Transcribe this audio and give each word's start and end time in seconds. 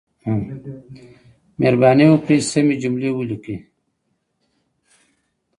مهرباني 1.59 2.05
وکړئ 2.09 2.37
سمې 2.51 2.75
جملې 2.83 3.09
ولیکئ. 3.13 3.57